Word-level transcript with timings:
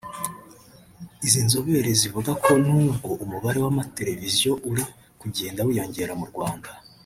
Izi 1.25 1.39
nzobere 1.47 1.89
zivuga 2.01 2.31
ko 2.43 2.51
n’ubwo 2.65 3.09
umubare 3.23 3.59
w’amateleviziyo 3.65 4.51
uri 4.69 4.83
kugenda 5.21 5.59
wiyongera 5.67 6.13
mu 6.21 6.25
Rwanda 6.31 6.69